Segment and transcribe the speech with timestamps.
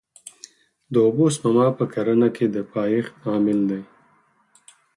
[0.91, 3.81] د اوبو سپما په کرنه کې د پایښت عامل دی.